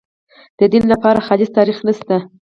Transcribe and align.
د 0.59 0.61
دین 0.71 0.83
لپاره 0.93 1.23
خالص 1.27 1.49
تاریخ 1.57 1.77
نشته. 1.87 2.15